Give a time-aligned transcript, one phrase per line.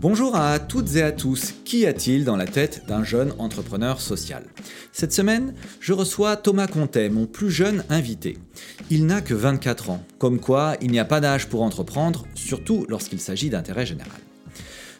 [0.00, 1.54] Bonjour à toutes et à tous.
[1.64, 4.44] Qu'y a-t-il dans la tête d'un jeune entrepreneur social?
[4.92, 8.38] Cette semaine, je reçois Thomas Contet, mon plus jeune invité.
[8.90, 12.86] Il n'a que 24 ans, comme quoi il n'y a pas d'âge pour entreprendre, surtout
[12.88, 14.20] lorsqu'il s'agit d'intérêt général.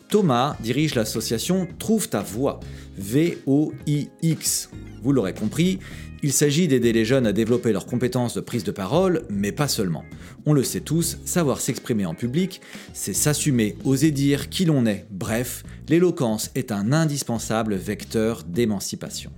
[0.09, 2.61] Thomas dirige l'association Trouve ta voix,
[2.97, 4.71] V-O-I-X.
[5.03, 5.79] Vous l'aurez compris,
[6.23, 9.69] il s'agit d'aider les jeunes à développer leurs compétences de prise de parole, mais pas
[9.69, 10.05] seulement.
[10.47, 12.61] On le sait tous, savoir s'exprimer en public,
[12.95, 15.07] c'est s'assumer, oser dire qui l'on est.
[15.11, 19.31] Bref, l'éloquence est un indispensable vecteur d'émancipation.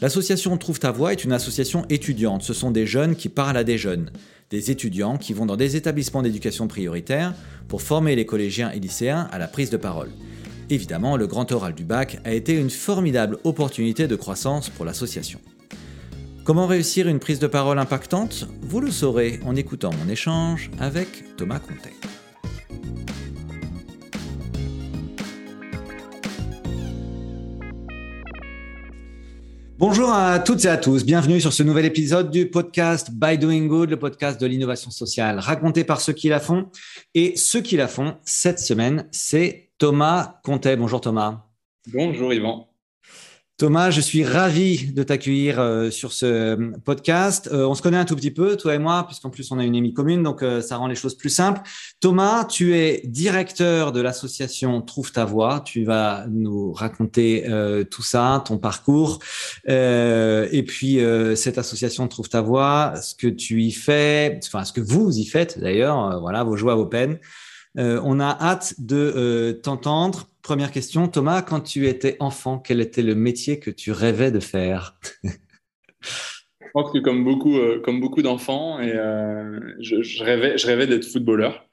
[0.00, 2.42] L'association Trouve ta voix est une association étudiante.
[2.42, 4.10] Ce sont des jeunes qui parlent à des jeunes,
[4.50, 7.34] des étudiants qui vont dans des établissements d'éducation prioritaire
[7.68, 10.10] pour former les collégiens et lycéens à la prise de parole.
[10.70, 15.40] Évidemment, le grand oral du bac a été une formidable opportunité de croissance pour l'association.
[16.44, 18.48] Comment réussir une prise de parole impactante?
[18.60, 22.09] Vous le saurez en écoutant mon échange avec Thomas Contet.
[29.80, 33.64] Bonjour à toutes et à tous, bienvenue sur ce nouvel épisode du podcast By Doing
[33.66, 36.68] Good, le podcast de l'innovation sociale raconté par ceux qui la font.
[37.14, 40.76] Et ceux qui la font cette semaine, c'est Thomas Contet.
[40.76, 41.46] Bonjour Thomas.
[41.90, 42.69] Bonjour Yvan.
[43.60, 47.50] Thomas, je suis ravi de t'accueillir euh, sur ce euh, podcast.
[47.52, 49.64] Euh, on se connaît un tout petit peu, toi et moi, puisqu'en plus on a
[49.64, 51.60] une émie commune, donc ça rend les choses plus simples.
[52.00, 55.60] Thomas, tu es directeur de l'association Trouve ta voix.
[55.62, 57.44] Tu vas nous raconter
[57.90, 59.18] tout ça, ton parcours,
[59.68, 60.98] et puis
[61.36, 65.26] cette association Trouve ta voix, ce que tu y fais, enfin ce que vous y
[65.26, 67.18] faites d'ailleurs, voilà vos joies, vos peines.
[67.76, 73.14] on a hâte de t'entendre première question, Thomas, quand tu étais enfant, quel était le
[73.14, 74.94] métier que tu rêvais de faire
[76.70, 81.66] Je pense que comme beaucoup, euh, beaucoup d'enfants, euh, je, rêvais, je rêvais d'être footballeur.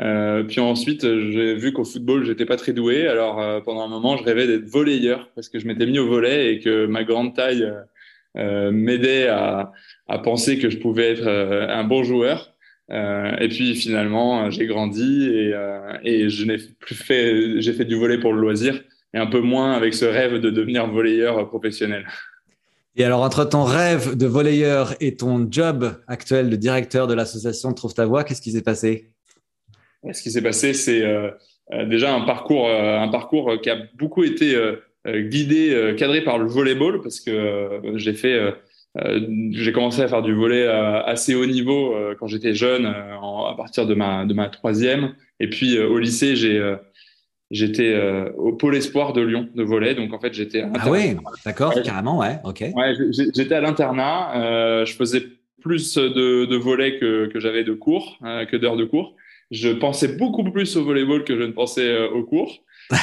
[0.00, 3.08] Euh, puis ensuite, j'ai vu qu'au football, j'étais pas très doué.
[3.08, 6.52] Alors pendant un moment, je rêvais d'être volleyeur parce que je m'étais mis au volley
[6.52, 7.68] et que ma grande taille
[8.36, 9.72] m'aidait à,
[10.22, 12.53] penser que je pouvais être un bon joueur.
[12.90, 17.84] Euh, et puis finalement, j'ai grandi et, euh, et je n'ai plus fait, j'ai fait
[17.84, 18.82] du volet pour le loisir
[19.14, 22.06] et un peu moins avec ce rêve de devenir volleyeur professionnel.
[22.96, 27.72] Et alors, entre ton rêve de volleyeur et ton job actuel de directeur de l'association
[27.72, 29.10] Trouve ta voix, qu'est-ce qui s'est passé?
[30.12, 31.30] Ce qui s'est passé, c'est euh,
[31.86, 34.56] déjà un parcours, un parcours qui a beaucoup été
[35.06, 38.52] guidé, cadré par le volleyball, parce que j'ai fait euh,
[38.96, 43.50] j'ai commencé à faire du volet à assez haut niveau euh, quand j'étais jeune, euh,
[43.50, 45.14] à partir de ma, de ma troisième.
[45.40, 46.76] Et puis au lycée, j'ai
[47.50, 47.94] j'étais
[48.36, 49.94] au pôle espoir de Lyon de volet.
[49.94, 50.64] Donc en fait, j'étais.
[50.78, 52.64] Ah oui, d'accord, carrément, ouais, ok.
[52.74, 52.94] Ouais,
[53.34, 54.84] j'étais à l'internat.
[54.84, 55.22] je faisais
[55.60, 59.16] plus de, de volet que, que j'avais de cours, que d'heures de cours.
[59.50, 62.62] Je pensais beaucoup plus au volleyball que je ne pensais au cours.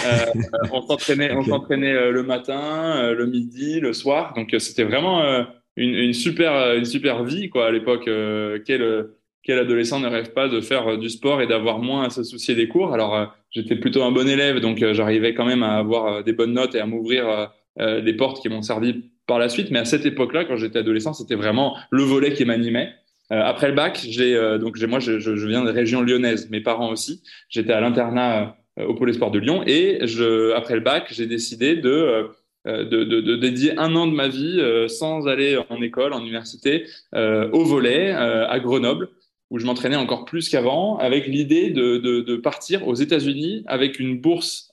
[0.71, 4.33] on s'entraînait, on s'entraînait le matin, le midi, le soir.
[4.35, 5.45] Donc c'était vraiment
[5.77, 8.07] une, super, une super vie quoi à l'époque.
[8.07, 9.07] Euh, quel,
[9.43, 12.23] quel adolescent ne rêve pas de faire euh, du sport et d'avoir moins à se
[12.23, 15.77] soucier des cours Alors euh, j'étais plutôt un bon élève, donc j'arrivais quand même à
[15.77, 19.71] avoir des bonnes notes et à m'ouvrir des portes qui m'ont servi par la suite.
[19.71, 22.93] Mais à cette époque-là, quand j'étais adolescent, c'était vraiment le volet qui m'animait.
[23.29, 27.23] après le bac, j'ai donc moi je, je, viens de région lyonnaise, mes parents aussi.
[27.49, 31.75] J'étais à l'internat au pôle sport de Lyon et je, après le bac, j'ai décidé
[31.75, 32.23] de euh,
[32.65, 36.21] de, de, de, dédier un an de ma vie euh, sans aller en école, en
[36.21, 36.85] université,
[37.15, 39.09] euh, au volet à Grenoble,
[39.49, 44.19] où je m'entraînais encore plus qu'avant, avec l'idée de, de, partir aux États-Unis avec une
[44.19, 44.71] bourse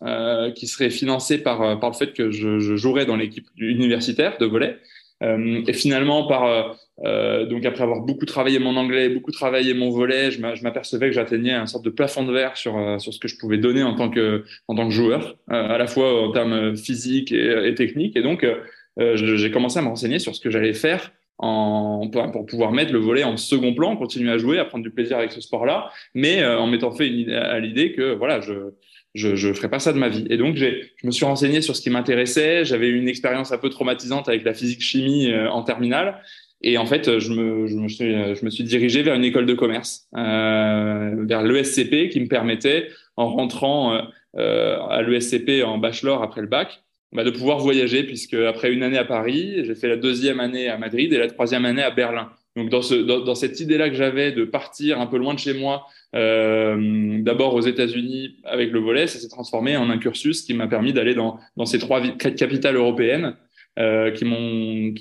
[0.55, 4.47] qui serait financée par, par le fait que je, je jouerais dans l'équipe universitaire de
[4.47, 4.79] volet.
[5.21, 10.31] et finalement, par euh, donc après avoir beaucoup travaillé mon anglais, beaucoup travaillé mon volet,
[10.31, 13.29] je m'apercevais que j'atteignais un sorte de plafond de verre sur, euh, sur ce que
[13.29, 16.33] je pouvais donner en tant que, en tant que joueur, euh, à la fois en
[16.33, 18.17] termes physiques et, et techniques.
[18.17, 22.47] Et donc, euh, j'ai commencé à me renseigner sur ce que j'allais faire en, pour,
[22.47, 25.31] pouvoir mettre le volet en second plan, continuer à jouer, à prendre du plaisir avec
[25.31, 28.73] ce sport-là, mais en m'étant fait à l'idée que voilà, je
[29.15, 30.27] je ne ferai pas ça de ma vie.
[30.31, 32.65] Et donc, je me suis renseigné sur ce qui m'intéressait.
[32.65, 36.21] J'avais eu une expérience un peu traumatisante avec la physique-chimie en terminale.
[36.63, 39.47] Et en fait, je me, je me, suis, je me suis dirigé vers une école
[39.47, 44.03] de commerce, euh, vers l'ESCP, qui me permettait, en rentrant euh,
[44.37, 46.83] euh à l'ESCP en bachelor après le bac,
[47.13, 50.69] bah, de pouvoir voyager, puisque après une année à Paris, j'ai fait la deuxième année
[50.69, 52.31] à Madrid et la troisième année à Berlin.
[52.57, 55.55] Donc, dans, ce, dans, cette idée-là que j'avais de partir un peu loin de chez
[55.55, 60.55] moi, euh, d'abord aux États-Unis avec le volet, ça s'est transformé en un cursus qui
[60.55, 63.37] m'a permis d'aller dans, dans ces trois capitales européennes
[63.79, 64.93] euh, qui m'ont,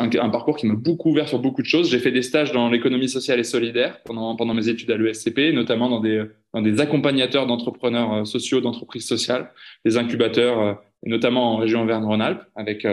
[0.00, 1.88] un, parcours qui m'a beaucoup ouvert sur beaucoup de choses.
[1.88, 5.52] J'ai fait des stages dans l'économie sociale et solidaire pendant, pendant mes études à l'ESCP,
[5.52, 9.52] notamment dans des, dans des accompagnateurs d'entrepreneurs euh, sociaux, d'entreprises sociales,
[9.84, 12.84] des incubateurs, euh, notamment en région Auvergne-Rhône-Alpes, avec,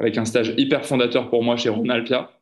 [0.00, 2.32] avec un stage hyper fondateur pour moi chez Rhône-Alpia.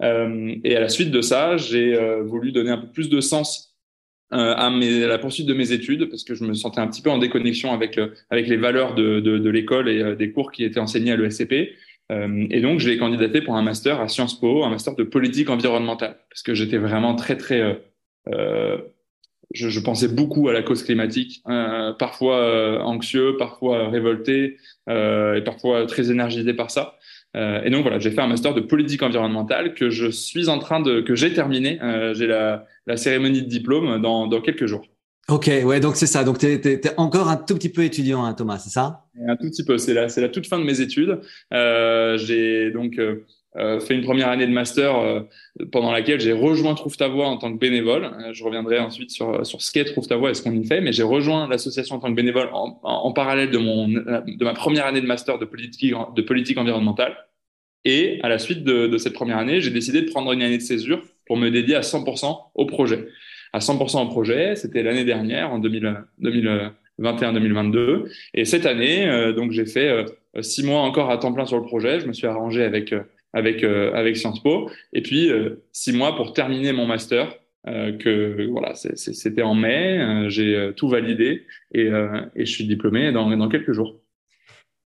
[0.00, 3.76] et à la suite de ça, j'ai voulu donner un peu plus de sens
[4.30, 7.18] à, la poursuite de mes études parce que je me sentais un petit peu en
[7.18, 7.98] déconnexion avec,
[8.30, 11.74] avec les valeurs de, de, l'école et des cours qui étaient enseignés à l'ESCP.
[12.10, 15.48] Euh, et donc, j'ai candidaté pour un master à Sciences Po, un master de politique
[15.48, 17.60] environnementale, parce que j'étais vraiment très, très...
[17.60, 17.74] Euh,
[18.28, 18.78] euh
[19.52, 21.42] je, pensais beaucoup à la cause climatique,
[21.98, 24.58] parfois anxieux, parfois révolté,
[24.88, 27.00] et parfois très énergisé par ça.
[27.36, 30.58] Euh, et donc voilà, j'ai fait un master de politique environnementale que je suis en
[30.58, 31.80] train de, que j'ai terminé.
[31.82, 34.84] Euh, j'ai la, la, cérémonie de diplôme dans, dans quelques jours.
[35.28, 36.24] Ok, ouais, donc c'est ça.
[36.24, 39.04] Donc tu es, encore un tout petit peu étudiant, hein, Thomas, c'est ça?
[39.28, 39.78] Un tout petit peu.
[39.78, 41.20] C'est la, toute fin de mes études.
[41.54, 43.24] Euh, j'ai donc euh,
[43.56, 45.24] euh, fait une première année de master
[45.70, 48.10] pendant laquelle j'ai rejoint Trouve ta voix en tant que bénévole.
[48.32, 50.80] Je reviendrai ensuite sur, sur ce qu'est Trouve ta voix et ce qu'on y fait,
[50.80, 54.86] mais j'ai rejoint l'association en tant que bénévole en, parallèle de, mon, de ma première
[54.86, 57.16] année de master de politique, de politique environnementale.
[57.84, 60.62] Et à la suite de cette première année, j'ai décidé de prendre une année de
[60.62, 63.06] césure pour me dédier à 100% au projet.
[63.52, 68.10] À 100% au projet, c'était l'année dernière, en 2021-2022.
[68.34, 70.04] Et cette année, donc j'ai fait
[70.40, 72.00] six mois encore à temps plein sur le projet.
[72.00, 72.94] Je me suis arrangé avec
[73.32, 77.34] avec euh, avec Sciences Po, et puis euh, six mois pour terminer mon master.
[77.66, 81.44] Euh, que voilà, c'était en mai, j'ai tout validé
[81.74, 81.90] et,
[82.34, 84.00] et je suis diplômé dans, dans quelques jours.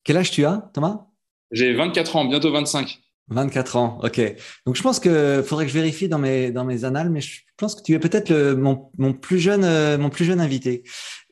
[0.03, 1.07] Quel âge tu as, Thomas?
[1.53, 2.99] J'ai 24 ans, bientôt 25.
[3.29, 4.21] 24 ans, ok.
[4.67, 7.43] Donc je pense que faudrait que je vérifie dans mes dans mes annales, mais je
[7.57, 9.67] pense que tu es peut-être mon, mon plus jeune
[9.99, 10.83] mon plus jeune invité.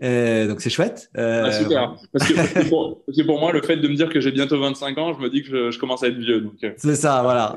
[0.02, 1.10] Euh, donc c'est chouette.
[1.16, 1.96] Euh, ah, super.
[2.12, 5.14] Parce que, pour, pour, moi, le fait de me dire que j'ai bientôt 25 ans,
[5.14, 6.50] je me dis que je, je commence à être vieux.
[6.62, 6.72] Euh.
[6.76, 7.54] C'est ça, voilà.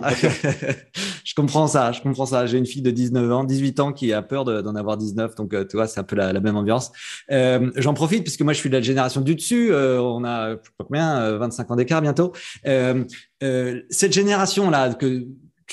[1.24, 2.46] je comprends ça, je comprends ça.
[2.46, 5.36] J'ai une fille de 19 ans, 18 ans qui a peur d'en avoir 19.
[5.36, 6.92] Donc tu vois, c'est un peu la, la même ambiance.
[7.32, 9.72] Euh, J'en profite puisque moi je suis de la génération du dessus.
[9.74, 12.34] on a, je sais pas combien, 25 ans d'écart bientôt.
[12.64, 15.26] cette génération-là que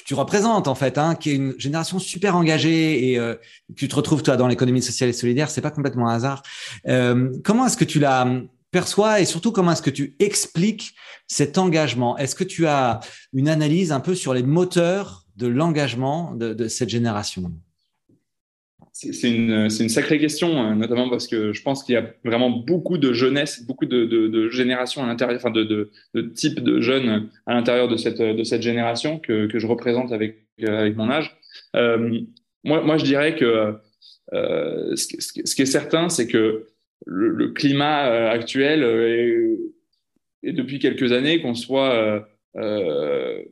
[0.03, 3.35] tu représentes en fait, hein, qui est une génération super engagée et euh,
[3.77, 6.43] tu te retrouves toi dans l'économie sociale et solidaire, c'est pas complètement un hasard.
[6.89, 8.27] Euh, comment est-ce que tu la
[8.71, 10.95] perçois et surtout comment est-ce que tu expliques
[11.29, 12.19] cet engagement?
[12.19, 13.01] Est-ce que tu as
[13.33, 17.53] une analyse un peu sur les moteurs de l'engagement de, de cette génération?
[18.97, 22.49] C'est une, une, sacrée question, hein, notamment parce que je pense qu'il y a vraiment
[22.49, 26.61] beaucoup de jeunesse, beaucoup de, de, de générations à l'intérieur, enfin de, de, de types
[26.61, 30.97] de jeunes à l'intérieur de cette, de cette génération que, que je représente avec, avec
[30.97, 31.37] mon âge.
[31.75, 32.21] Euh,
[32.63, 33.75] moi, moi, je dirais que
[34.33, 36.69] euh, ce, ce, qui est certain, c'est que
[37.05, 42.25] le, le, climat euh, actuel est, est, depuis quelques années, qu'on soit
[42.57, 43.43] euh,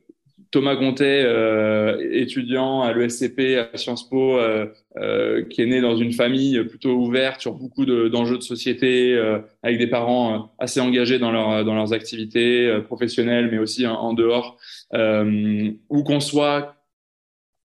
[0.52, 4.66] Thomas Gontet, euh, étudiant à l'ESCP, à Sciences Po, euh,
[4.99, 9.19] euh, qui est né dans une famille plutôt ouverte sur beaucoup d'enjeux de, société,
[9.62, 14.58] avec des parents assez engagés dans, leur, dans leurs activités professionnelles, mais aussi en, dehors,
[14.93, 16.76] ou qu'on soit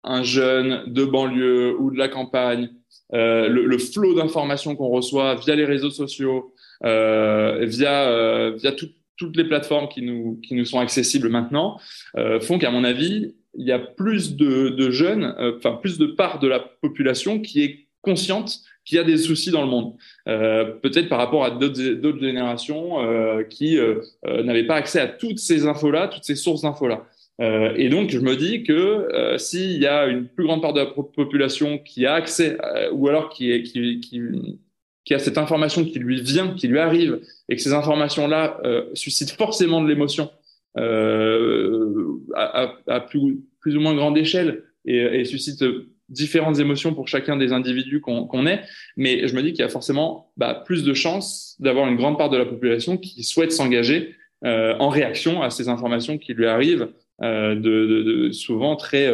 [0.04, 2.70] un jeune de banlieue ou de la campagne,
[3.12, 9.44] le, le, flot d'informations qu'on reçoit via les réseaux sociaux, via, via tout, toutes les
[9.44, 11.78] plateformes qui nous, qui nous sont accessibles maintenant
[12.16, 15.98] euh, font qu'à mon avis, il y a plus de, de jeunes, euh, enfin plus
[15.98, 19.68] de part de la population qui est consciente qu'il y a des soucis dans le
[19.68, 19.94] monde.
[20.28, 25.08] Euh, Peut-être par rapport à d'autres générations euh, qui euh, euh, n'avaient pas accès à
[25.08, 27.04] toutes ces infos-là, toutes ces sources d'infos-là.
[27.76, 30.86] et donc, je me dis que s'il y a une plus grande part de la
[30.86, 32.56] population qui a accès,
[32.92, 34.20] ou alors qui, est, qui, qui
[35.06, 38.84] qui a cette information qui lui vient, qui lui arrive, et que ces informations-là euh,
[38.94, 40.30] suscitent forcément de l'émotion
[40.78, 45.64] euh, à, plus, ou moins grande échelle et, et suscitent
[46.08, 48.62] différentes émotions pour chacun des individus qu'on est.
[48.96, 52.18] Mais je me dis qu'il y a forcément bah, plus de chances d'avoir une grande
[52.18, 56.46] part de la population qui souhaite s'engager euh, en réaction à ces informations qui lui
[56.46, 56.88] arrivent,
[58.32, 59.10] souvent très,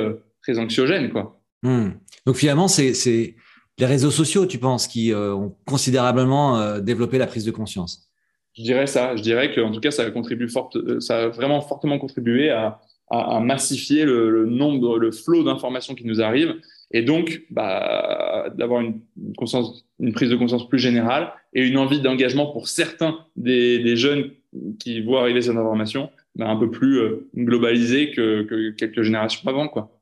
[0.48, 1.10] anxiogènes.
[1.10, 1.40] Quoi.
[1.62, 1.90] Hmm.
[2.26, 3.36] Donc finalement, c'est
[3.78, 8.11] les réseaux sociaux, tu penses, qui ont considérablement développé la prise de conscience?
[8.56, 9.16] Je dirais ça.
[9.16, 12.80] Je dirais qu'en tout cas, ça, contribue forte, euh, ça a vraiment fortement contribué à,
[13.10, 16.54] à, à massifier le, le, nombre, le flot d'informations qui nous arrivent,
[16.92, 19.00] et donc bah, d'avoir une,
[19.36, 23.96] conscience, une prise de conscience plus générale et une envie d'engagement pour certains des, des,
[23.96, 24.30] jeunes
[24.78, 27.00] qui voient arriver cette information bah, un peu plus
[27.34, 29.98] globalisée que, que quelques générations avant, quoi.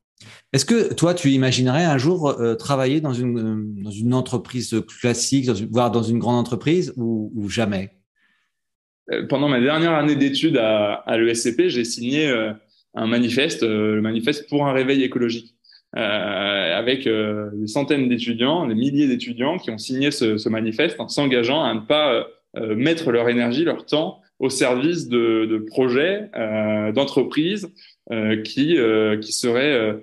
[0.52, 4.74] Est-ce que toi, tu imaginerais un jour euh, travailler dans une, euh, dans une entreprise
[5.00, 7.99] classique, voire dans une grande entreprise ou, ou jamais?
[9.28, 12.32] Pendant ma dernière année d'études à, à l'ESCP, j'ai signé
[12.94, 15.54] un manifeste, le manifeste pour un réveil écologique.
[15.96, 21.00] Euh, avec euh, des centaines d'étudiants, des milliers d'étudiants qui ont signé ce, ce manifeste
[21.00, 25.58] en s'engageant à ne pas euh, mettre leur énergie, leur temps au service de, de
[25.58, 26.30] projets,
[26.94, 27.68] d'entreprises
[28.44, 28.78] qui,
[29.20, 30.02] qui seraient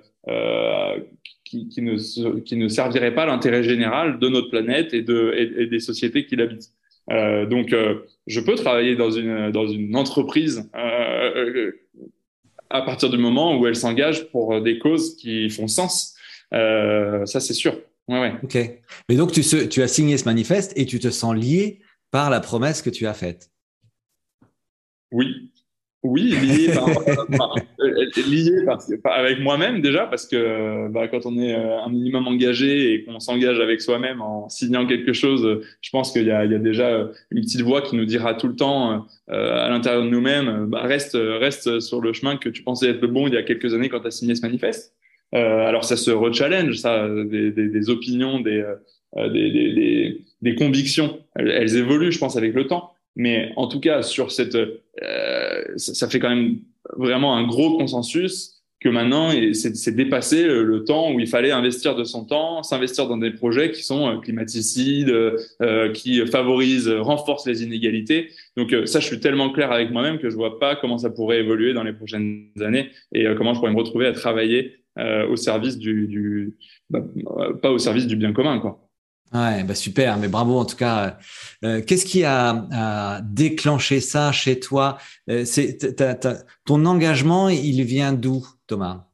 [1.44, 6.24] qui, ne, qui ne pas l'intérêt général de notre planète et, de, et, des sociétés
[6.24, 6.70] qui l'habitent.
[7.10, 7.74] Euh, donc,
[8.26, 11.72] je peux travailler dans une, dans une entreprise euh,
[12.70, 16.14] à partir du moment où elle s'engage pour des causes qui font sens.
[16.52, 17.80] Euh, ça, c'est sûr.
[18.08, 18.34] Ouais, ouais.
[18.42, 18.58] Ok.
[19.08, 22.40] Mais donc, tu, tu as signé ce manifeste et tu te sens lié par la
[22.40, 23.50] promesse que tu as faite?
[25.10, 25.50] Oui,
[26.04, 26.88] oui, lié, par,
[27.80, 28.52] euh, lié
[29.04, 33.18] avec moi-même déjà, parce que bah, quand on est euh, un minimum engagé et qu'on
[33.18, 37.40] s'engage avec soi-même en signant quelque chose, je pense qu'il y, y, a déjà une
[37.42, 41.18] petite voix qui nous dira tout le temps euh, à l'intérieur de nous-mêmes, bah, reste,
[41.20, 43.88] reste sur le chemin que tu pensais être le bon il y a quelques années
[43.88, 44.94] quand tu as signé ce manifeste.
[45.34, 48.64] Euh, alors ça se rechallenge, ça, des, des, des opinions, des,
[49.16, 52.92] des, des, convictions, elles, elles évoluent, je pense, avec le temps.
[53.18, 56.60] Mais en tout cas, sur cette, euh, ça, fait quand même
[56.96, 62.04] vraiment un gros consensus que maintenant, c'est dépassé le, temps où il fallait investir de
[62.04, 67.64] son temps, s'investir dans des projets qui sont euh, climaticides, euh, qui favorisent, renforcent les
[67.64, 68.28] inégalités.
[68.56, 71.40] Donc ça, je suis tellement clair avec moi-même que je vois pas comment ça pourrait
[71.40, 75.76] évoluer dans les prochaines années et comment je pourrais me retrouver à travailler au service
[75.76, 76.56] du, du
[76.88, 77.04] bah,
[77.60, 78.87] pas au service du bien commun, quoi.
[79.32, 81.18] Ouais, bah super, mais bravo en tout cas.
[81.62, 84.98] Euh, Qu'est-ce qui a, déclenché ça chez toi?
[85.28, 85.44] Euh,
[86.64, 89.04] ton engagement, il vient d'où, Thomas?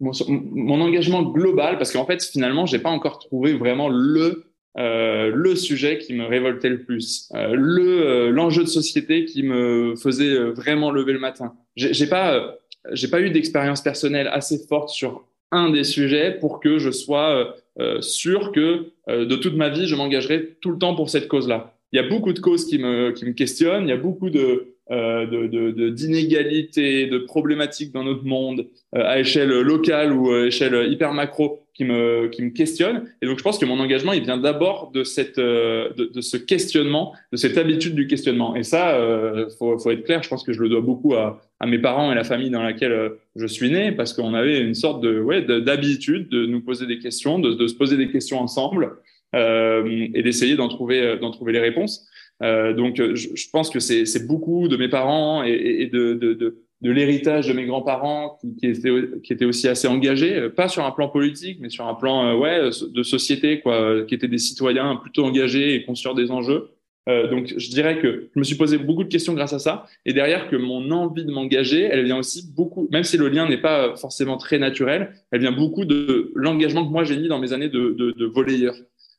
[0.00, 4.44] Mon, engagement global, parce qu'en fait, finalement, j'ai pas encore trouvé vraiment le
[4.78, 9.96] euh, le sujet qui me révoltait le plus, euh, le l'enjeu de société qui me
[9.96, 11.54] faisait vraiment lever le matin.
[11.74, 12.58] J'ai pas
[12.92, 17.56] j'ai pas eu d'expérience personnelle assez forte sur un des sujets pour que je sois
[18.00, 21.74] sûr que euh, de toute ma vie, je m'engagerai tout le temps pour cette cause-là.
[21.92, 24.30] Il y a beaucoup de causes qui me, qui me questionnent, il y a beaucoup
[24.30, 30.90] de, euh, d'inégalités, de, problématiques dans notre monde euh, à échelle locale ou à échelle
[30.90, 33.04] hyper macro qui me, qui me questionnent.
[33.22, 37.14] Et donc, je pense que mon engagement, il vient d'abord de, de, de, ce questionnement,
[37.32, 38.56] de cette habitude du questionnement.
[38.56, 41.40] Et ça, euh, faut, faut être clair, je pense que je le dois beaucoup à,
[41.60, 44.60] à mes parents et la famille dans laquelle euh, je suis né, parce qu'on avait
[44.60, 48.10] une sorte de ouais, d'habitude de, nous poser des questions, de, de se poser des
[48.10, 48.96] questions ensemble
[49.34, 52.06] euh, et d'essayer d'en trouver, euh, d'en trouver les réponses.
[52.42, 56.62] Euh, donc, euh, je, pense que c'est beaucoup de mes parents et, de, de, de,
[56.80, 58.92] de l'héritage de mes grands-parents qui, qui, étaient,
[59.24, 62.70] qui étaient aussi assez engagés, pas sur un plan politique, mais sur un plan ouais,
[62.88, 66.70] de société, quoi, qui étaient des citoyens plutôt engagés et conscients des enjeux.
[67.08, 69.86] Euh, donc, je dirais que je me suis posé beaucoup de questions grâce à ça.
[70.04, 73.48] Et derrière, que mon envie de m'engager, elle vient aussi beaucoup, même si le lien
[73.48, 77.38] n'est pas forcément très naturel, elle vient beaucoup de l'engagement que moi j'ai mis dans
[77.38, 78.74] mes années de, de, volleyeur.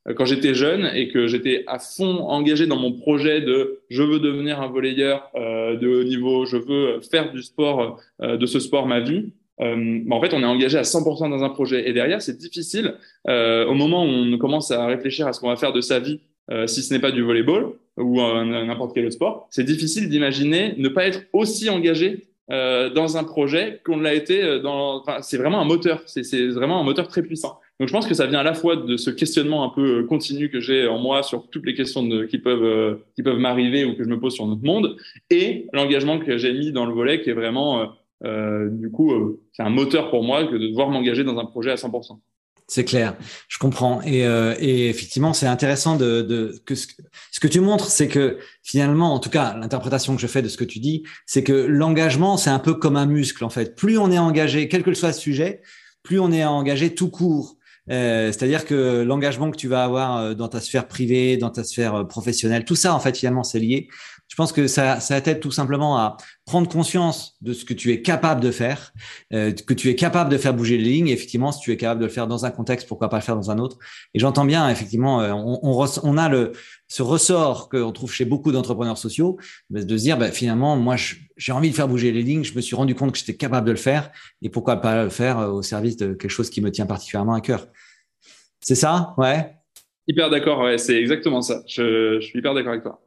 [0.07, 4.03] Euh, quand j'étais jeune et que j'étais à fond engagé dans mon projet de je
[4.03, 8.59] veux devenir un volleyeur euh, de haut niveau, je veux faire du sport, de ce
[8.59, 11.89] sport ma vie, bah, en fait, on est engagé à 100% dans un projet.
[11.89, 12.93] Et derrière, c'est difficile,
[13.25, 16.21] au moment où on commence à réfléchir à ce qu'on va faire de sa vie,
[16.51, 20.73] euh, si ce n'est pas du volleyball ou n'importe quel autre sport, c'est difficile d'imaginer
[20.77, 25.01] ne pas être aussi engagé euh, dans un projet qu'on l'a été euh, dans.
[25.01, 26.01] Enfin, c'est vraiment un moteur.
[26.07, 27.59] C'est vraiment un moteur très puissant.
[27.79, 30.49] Donc, je pense que ça vient à la fois de ce questionnement un peu continu
[30.49, 34.03] que j'ai en moi sur toutes les questions qui peuvent qui peuvent m'arriver ou que
[34.03, 34.97] je me pose sur notre monde,
[35.29, 39.69] et l'engagement que j'ai mis dans le volet, qui est vraiment du coup, c'est un
[39.69, 42.19] moteur pour moi que de devoir m'engager dans un projet à 100%.
[42.71, 43.99] C'est clair, je comprends.
[44.03, 46.85] Et, euh, et effectivement, c'est intéressant de, de que ce,
[47.41, 50.55] que tu montres, c'est que finalement, en tout cas, l'interprétation que je fais de ce
[50.55, 53.75] que tu dis, c'est que l'engagement, c'est un peu comme un muscle en fait.
[53.75, 55.63] Plus on est engagé, quel que soit le sujet,
[56.03, 57.57] plus on est engagé tout court.
[57.89, 61.63] Euh, C'est-à-dire que l'engagement que tu vas avoir euh, dans ta sphère privée, dans ta
[61.63, 63.87] sphère professionnelle, tout ça, en fait, finalement, c'est lié.
[64.29, 67.91] Je pense que ça, ça t'aide tout simplement à prendre conscience de ce que tu
[67.91, 68.93] es capable de faire,
[69.33, 71.07] euh, que tu es capable de faire bouger les lignes.
[71.07, 73.35] effectivement, si tu es capable de le faire dans un contexte, pourquoi pas le faire
[73.35, 73.79] dans un autre
[74.13, 76.29] Et j'entends bien, effectivement, euh, on, a
[76.87, 79.37] ce ressort qu'on trouve chez beaucoup d'entrepreneurs sociaux,
[79.71, 80.95] de se dire, bah, finalement, moi,
[81.35, 82.43] j'ai envie de faire bouger les lignes.
[82.43, 84.11] Je me suis rendu compte que j'étais capable de le faire,
[84.43, 87.33] et pourquoi pas le faire euh, au service de quelque chose qui me tient particulièrement
[87.33, 87.67] à cœur.
[88.61, 89.55] C'est ça, ouais?
[90.07, 91.63] Hyper d'accord, ouais, c'est exactement ça.
[91.67, 93.01] Je suis hyper d'accord avec toi.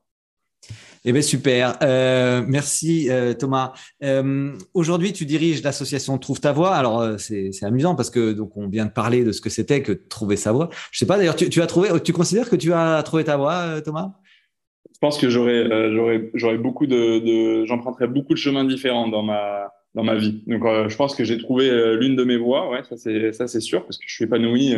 [1.04, 1.78] Eh bien, super.
[1.82, 3.72] Euh, merci, euh, Thomas.
[4.04, 6.74] Euh, Aujourd'hui, tu diriges l'association Trouve ta voix.
[6.76, 9.82] Alors, euh, c'est amusant parce que donc on vient de parler de ce que c'était
[9.82, 10.68] que trouver sa voix.
[10.92, 13.36] Je sais pas, d'ailleurs, tu, tu, as trouvé, tu considères que tu as trouvé ta
[13.36, 14.12] voix, euh, Thomas?
[15.00, 15.66] Pense que j'aurais,
[16.34, 20.44] j'aurais, beaucoup de, de j'emprunterais beaucoup de chemins différents dans ma, dans ma vie.
[20.46, 22.70] Donc, je pense que j'ai trouvé l'une de mes voies.
[22.70, 22.96] Ouais, ça
[23.48, 24.76] c'est, sûr, parce que je suis épanoui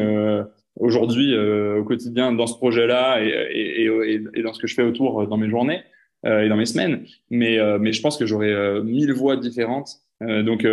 [0.81, 4.83] aujourd'hui au quotidien dans ce projet-là et, et, et, et, dans ce que je fais
[4.83, 5.83] autour dans mes journées
[6.25, 7.05] et dans mes semaines.
[7.31, 10.01] Mais, mais je pense que j'aurais mille voies différentes.
[10.21, 10.65] donc,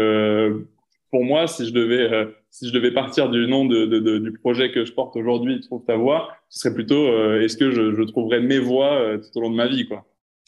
[1.11, 4.17] pour moi, si je devais, euh, si je devais partir du nom de, de, de,
[4.17, 7.69] du projet que je porte aujourd'hui, Trouve ta voix, ce serait plutôt euh, est-ce que
[7.69, 10.07] je, je, trouverais mes voix euh, tout au long de ma vie, quoi.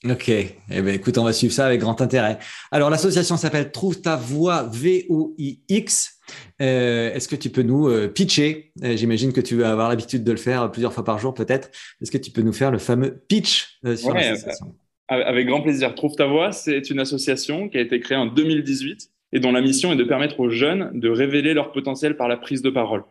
[0.10, 2.38] Ok, eh ben écoute, on va suivre ça avec grand intérêt.
[2.72, 6.20] Alors l'association s'appelle Trouve ta voix V-O-I-X.
[6.60, 8.74] Est-ce que tu peux nous pitcher?
[8.82, 11.72] J'imagine que tu vas avoir l'habitude de le faire plusieurs fois par jour, peut-être.
[12.02, 14.76] Est-ce que tu peux nous faire le fameux pitch sur l'association?
[15.22, 15.94] Avec grand plaisir.
[15.96, 19.62] Trouve ta voix, c'est une association qui a été créée en 2018 et dont la
[19.62, 23.04] mission est de permettre aux jeunes de révéler leur potentiel par la prise de parole.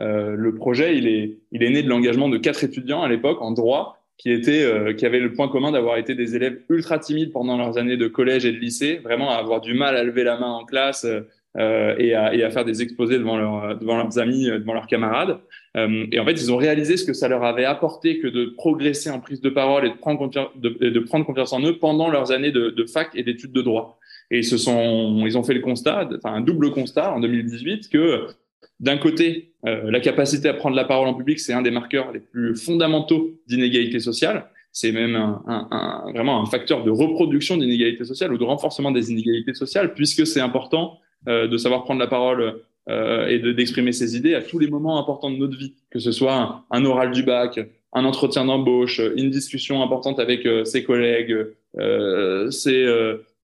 [0.00, 3.40] Euh, le projet, il est, il est né de l'engagement de quatre étudiants à l'époque
[3.40, 6.98] en droit qui étaient, euh, qui avaient le point commun d'avoir été des élèves ultra
[6.98, 10.04] timides pendant leurs années de collège et de lycée, vraiment à avoir du mal à
[10.04, 11.20] lever la main en classe euh,
[11.58, 15.38] et, à, et, à, faire des exposés devant, devant leurs amis, devant leurs camarades.
[15.76, 18.46] Euh, et en fait, ils ont réalisé ce que ça leur avait apporté que de
[18.56, 20.18] progresser en prise de parole et de prendre,
[21.26, 23.98] confiance en eux pendant leurs années de, fac et d'études de droit.
[24.30, 27.88] Et ils se sont, ils ont fait le constat, enfin un double constat en 2018
[27.90, 28.26] que
[28.80, 32.12] d'un côté, euh, la capacité à prendre la parole en public, c'est un des marqueurs
[32.12, 34.46] les plus fondamentaux d'inégalité sociale.
[34.72, 39.54] C'est même un, vraiment un facteur de reproduction d'inégalité sociale ou de renforcement des inégalités
[39.54, 44.34] sociales, puisque c'est important euh, de savoir prendre la parole euh, et d'exprimer ses idées
[44.34, 47.58] à tous les moments importants de notre vie, que ce soit un, oral du bac,
[47.92, 51.36] un entretien d'embauche, une discussion importante avec euh, ses collègues,
[51.78, 52.50] euh,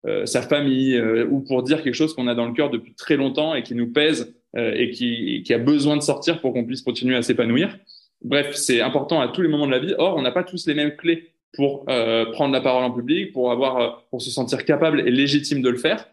[0.04, 2.92] euh, sa famille euh, ou pour dire quelque chose qu'on a dans le cœur depuis
[2.94, 6.52] très longtemps et qui nous pèse euh, et qui, qui, a besoin de sortir pour
[6.52, 7.78] qu'on puisse continuer à s'épanouir.
[8.20, 9.94] Bref, c'est important à tous les moments de la vie.
[9.98, 13.52] Or, on n'a pas tous les mêmes clés pour prendre la parole en public, pour
[13.52, 16.08] avoir, pour se sentir capable et légitime de le faire.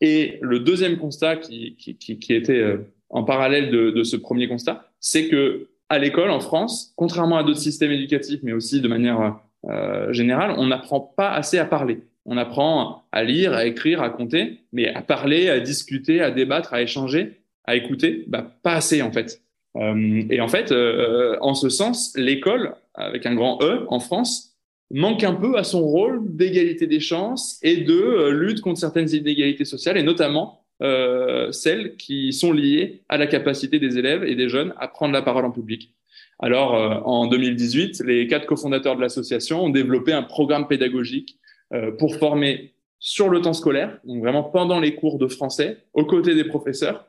[0.00, 2.78] Et le deuxième constat qui, qui, qui, qui était
[3.10, 7.42] en parallèle de, de, ce premier constat, c'est que à l'école en France, contrairement à
[7.42, 12.00] d'autres systèmes éducatifs, mais aussi de manière euh, générale, on n'apprend pas assez à parler.
[12.24, 16.72] On apprend à lire, à écrire, à compter, mais à parler, à discuter, à débattre,
[16.72, 19.42] à échanger, à écouter, bah, pas assez en fait.
[19.76, 24.49] Euh, et en fait, euh, en ce sens, l'école, avec un grand E en France,
[24.90, 29.08] manque un peu à son rôle d'égalité des chances et de euh, lutte contre certaines
[29.10, 34.34] inégalités sociales, et notamment euh, celles qui sont liées à la capacité des élèves et
[34.34, 35.94] des jeunes à prendre la parole en public.
[36.38, 41.38] Alors, euh, en 2018, les quatre cofondateurs de l'association ont développé un programme pédagogique
[41.72, 46.04] euh, pour former sur le temps scolaire, donc vraiment pendant les cours de français, aux
[46.04, 47.06] côtés des professeurs,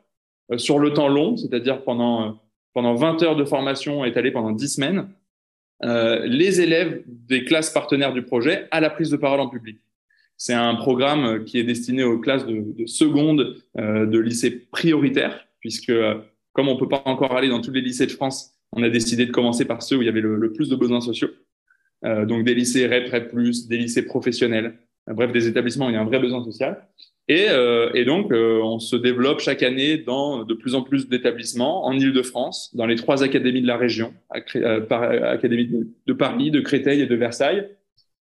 [0.50, 2.30] euh, sur le temps long, c'est-à-dire pendant, euh,
[2.72, 5.08] pendant 20 heures de formation étalée pendant 10 semaines,
[5.82, 9.80] les élèves des classes partenaires du projet à la prise de parole en public.
[10.36, 15.92] C'est un programme qui est destiné aux classes de, de seconde de lycées prioritaires, puisque
[16.52, 19.26] comme on peut pas encore aller dans tous les lycées de France, on a décidé
[19.26, 21.28] de commencer par ceux où il y avait le, plus de besoins sociaux.
[22.04, 23.34] Euh, donc des lycées REP, REP+,
[23.68, 26.88] des lycées professionnels, euh, bref, des établissements où il y a un vrai besoin social.
[27.28, 31.08] Et, euh, et donc, euh, on se développe chaque année dans de plus en plus
[31.08, 34.12] d'établissements en Ile-de-France, dans les trois académies de la région,
[34.88, 35.70] par, Académie
[36.06, 37.68] de, Paris, de Créteil et de Versailles.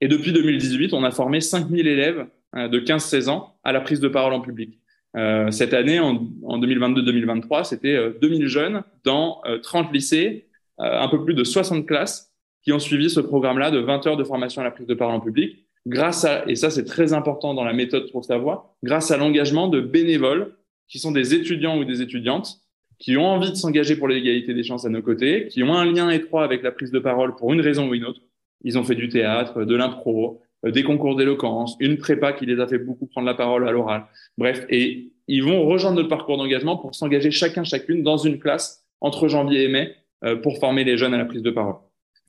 [0.02, 4.08] Et depuis 2018, on a formé 5000 élèves de 15-16 ans à la prise de
[4.08, 4.80] parole en public.
[5.18, 11.34] Euh, cette année, en, en 2022-2023, c'était 2000 jeunes dans 30 lycées, un peu plus
[11.34, 12.32] de 60 classes
[12.64, 15.16] qui ont suivi ce programme-là de 20 heures de formation à la prise de parole
[15.16, 18.76] en public, grâce à, et ça c'est très important dans la méthode Trouve sa voix,
[18.84, 20.56] grâce à l'engagement de bénévoles
[20.88, 22.62] qui sont des étudiants ou des étudiantes
[23.02, 25.91] qui ont envie de s'engager pour l'égalité des chances à nos côtés, qui ont un
[25.91, 28.22] lien étroit avec la prise de parole pour une raison ou une autre.
[28.63, 32.60] Ils ont fait du théâtre, de l'impro, euh, des concours d'éloquence, une prépa qui les
[32.60, 34.06] a fait beaucoup prendre la parole à l'oral.
[34.38, 38.86] Bref, et ils vont rejoindre notre parcours d'engagement pour s'engager chacun, chacune dans une classe
[39.02, 41.76] entre janvier et mai euh, pour former les jeunes à la prise de parole.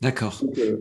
[0.02, 0.42] D'accord.
[0.58, 0.78] Euh,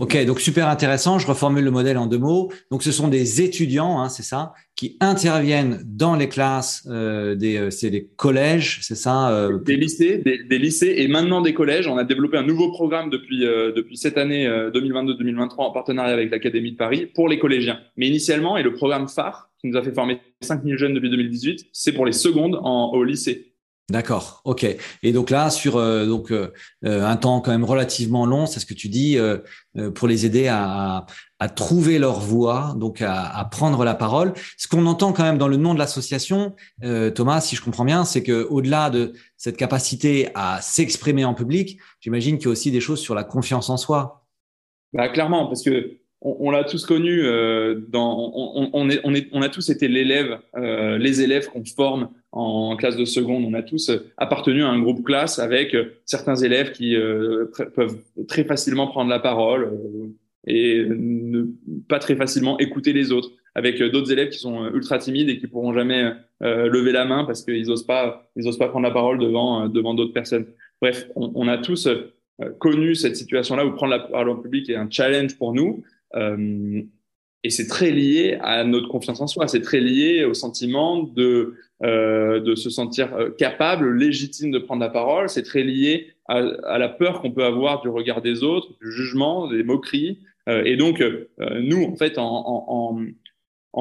[0.00, 1.20] ok, donc super intéressant.
[1.20, 2.50] Je reformule le modèle en deux mots.
[2.72, 7.56] Donc, ce sont des étudiants, hein, c'est ça, qui interviennent dans les classes euh, des,
[7.56, 9.48] euh, c'est des collèges, c'est ça.
[9.64, 11.86] Des lycées, des, des, lycées et maintenant des collèges.
[11.86, 16.32] On a développé un nouveau programme depuis euh, depuis cette année 2022-2023 en partenariat avec
[16.32, 17.78] l'Académie de Paris pour les collégiens.
[17.96, 21.66] Mais initialement, et le programme phare qui nous a fait former 5000 jeunes depuis 2018,
[21.72, 23.45] c'est pour les secondes en, au lycée.
[23.88, 24.66] D'accord, ok.
[25.04, 26.52] Et donc là, sur euh, donc euh,
[26.84, 29.16] euh, un temps quand même relativement long, c'est ce que tu dis,
[29.94, 31.06] pour les aider à,
[31.38, 34.32] à, trouver leur voix, donc à, à, prendre la parole.
[34.56, 36.56] Ce qu'on entend quand même dans le nom de l'association,
[37.14, 41.78] Thomas, si je comprends bien, c'est que au-delà de cette capacité à s'exprimer en public,
[42.00, 44.24] j'imagine qu'il y a aussi des choses sur la confiance en soi.
[44.94, 49.28] bah, Clairement, parce que on, l'a tous connu, euh, dans, on, on, est, on, est,
[49.32, 53.44] on a tous été l'élève, euh, les élèves qu'on forme en classe de seconde.
[53.44, 57.98] On a tous appartenu à un groupe classe avec euh, certains élèves qui euh, peuvent
[58.28, 60.08] très facilement prendre la parole euh,
[60.46, 61.44] et ne
[61.88, 65.48] pas très facilement écouter les autres, avec d'autres élèves qui sont ultra timides et qui
[65.48, 69.18] pourront jamais lever la main parce qu'ils osent pas, ils osent pas prendre la parole
[69.18, 70.46] devant devant d'autres personnes.
[70.80, 71.88] Bref, on, on a tous
[72.60, 75.82] connu cette situation-là où prendre la parole en public est un challenge pour nous.
[76.16, 76.82] Euh,
[77.44, 81.54] et c'est très lié à notre confiance en soi, c'est très lié au sentiment de,
[81.84, 86.78] euh, de se sentir euh, capable, légitime de prendre la parole, c'est très lié à,
[86.78, 90.18] la peur qu'on peut avoir du regard des autres, du jugement, des moqueries.
[90.48, 91.02] Et donc,
[91.38, 93.04] nous, en fait, en,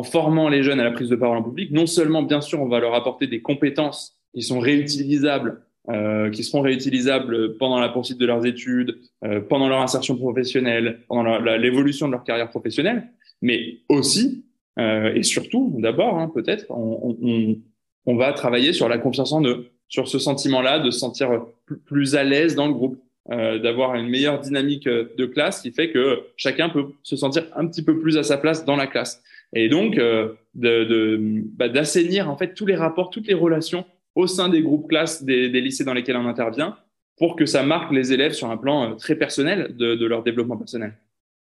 [0.03, 2.67] formant les jeunes à la prise de parole en public, non seulement, bien sûr, on
[2.67, 8.17] va leur apporter des compétences qui sont réutilisables euh, qui seront réutilisables pendant la poursuite
[8.19, 13.07] de leurs études, euh, pendant leur insertion professionnelle, pendant l'évolution de leur carrière professionnelle,
[13.41, 14.45] mais aussi
[14.79, 17.57] euh, et surtout, d'abord, hein, peut-être, on, on,
[18.05, 21.45] on, va travailler sur la confiance en eux, sur ce sentiment-là de se sentir
[21.85, 22.99] plus à l'aise dans le groupe,
[23.31, 27.65] euh, d'avoir une meilleure dynamique de classe qui fait que chacun peut se sentir un
[27.67, 29.23] petit peu plus à sa place dans la classe.
[29.53, 34.27] Et donc, euh, d'assainir de, bah, en fait tous les rapports, toutes les relations au
[34.27, 36.77] sein des groupes classes des, des, lycées dans lesquels on intervient
[37.17, 40.23] pour que ça marque les élèves sur un plan euh, très personnel de, de leur
[40.23, 40.93] développement personnel.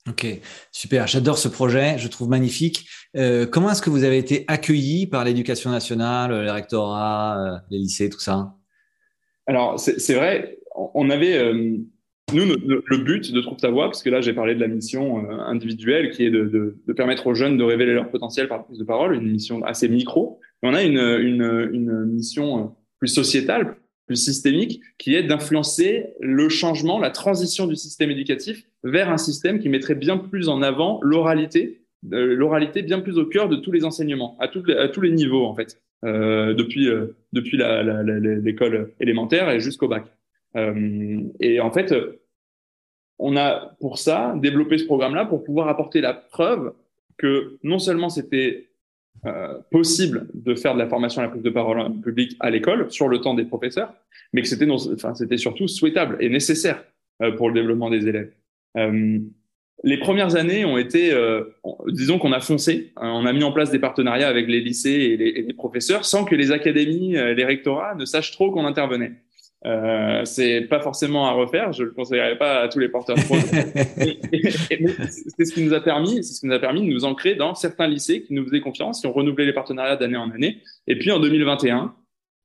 [0.09, 0.25] Ok,
[0.71, 1.05] super.
[1.07, 1.97] J'adore ce projet.
[1.97, 2.87] Je trouve magnifique.
[3.17, 7.77] Euh, comment est-ce que vous avez été accueillis par l'éducation nationale, les rectorats, euh, les
[7.77, 8.53] lycées, tout ça?
[9.47, 10.59] Alors, c'est vrai.
[10.75, 11.77] On avait, euh,
[12.33, 14.67] nous, le, le, but de Trouve ta voix, parce que là, j'ai parlé de la
[14.67, 18.47] mission euh, individuelle qui est de, de, de, permettre aux jeunes de révéler leur potentiel
[18.47, 20.39] par la prise de parole, une mission assez micro.
[20.63, 22.67] On a une, une, mission euh,
[22.99, 29.09] plus sociétale, plus systémique, qui est d'influencer le changement, la transition du système éducatif vers
[29.09, 31.81] un système qui mettrait bien plus en avant l'oralité,
[32.13, 35.53] euh, l'oralité bien plus au cœur de tous les enseignements, à, tous les niveaux en
[35.53, 36.87] fait, euh, depuis
[37.33, 40.05] depuis l'école élémentaire et jusqu'au bac.
[41.39, 41.93] Et en fait,
[43.19, 46.73] on a pour ça développé ce programme-là pour pouvoir apporter la preuve
[47.17, 48.69] que non seulement c'était
[49.25, 52.91] euh, possible de faire de la formation à la prise de parole public à l'école
[52.91, 53.93] sur le temps des professeurs,
[54.31, 56.83] mais que c'était enfin, surtout souhaitable et nécessaire
[57.23, 58.31] euh, pour le développement des élèves.
[58.77, 59.19] Euh,
[59.83, 61.15] les premières années ont été,
[61.87, 64.89] disons qu'on a foncé, hein, on a mis en place des partenariats avec les lycées
[64.89, 68.65] et les, et les professeurs sans que les académies, les rectorats ne sachent trop qu'on
[68.65, 69.11] intervenait.
[69.67, 73.23] Euh, c'est pas forcément à refaire, je le conseillerais pas à tous les porteurs de
[73.23, 73.43] projets.
[75.37, 77.35] c'est ce qui nous a permis, c'est ce qui nous a permis de nous ancrer
[77.35, 80.59] dans certains lycées qui nous faisaient confiance, qui ont renouvelé les partenariats d'année en année.
[80.87, 81.93] Et puis en 2021,